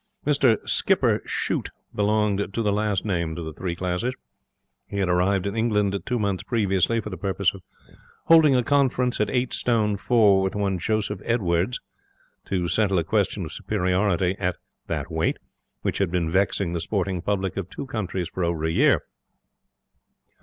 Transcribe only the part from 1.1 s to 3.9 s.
Shute belonged to the last named of the three